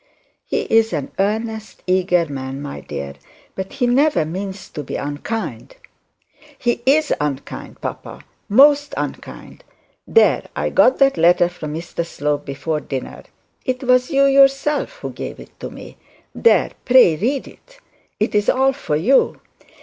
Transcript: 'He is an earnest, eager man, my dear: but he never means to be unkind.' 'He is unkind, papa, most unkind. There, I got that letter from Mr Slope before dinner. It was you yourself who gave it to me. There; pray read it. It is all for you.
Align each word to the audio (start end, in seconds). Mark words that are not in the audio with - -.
'He 0.47 0.61
is 0.61 0.93
an 0.93 1.11
earnest, 1.19 1.83
eager 1.85 2.25
man, 2.25 2.59
my 2.59 2.79
dear: 2.81 3.13
but 3.53 3.73
he 3.73 3.85
never 3.85 4.25
means 4.25 4.67
to 4.69 4.81
be 4.81 4.95
unkind.' 4.95 5.75
'He 6.57 6.81
is 6.87 7.13
unkind, 7.21 7.81
papa, 7.81 8.23
most 8.49 8.95
unkind. 8.97 9.63
There, 10.07 10.47
I 10.55 10.71
got 10.71 10.97
that 10.97 11.17
letter 11.19 11.49
from 11.49 11.75
Mr 11.75 12.03
Slope 12.03 12.45
before 12.47 12.79
dinner. 12.79 13.25
It 13.63 13.83
was 13.83 14.09
you 14.09 14.25
yourself 14.25 14.93
who 15.01 15.11
gave 15.11 15.39
it 15.39 15.51
to 15.59 15.69
me. 15.69 15.97
There; 16.33 16.71
pray 16.83 17.15
read 17.15 17.47
it. 17.47 17.77
It 18.19 18.33
is 18.33 18.49
all 18.49 18.73
for 18.73 18.95
you. 18.95 19.39